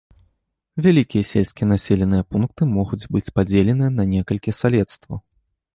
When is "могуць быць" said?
2.75-3.25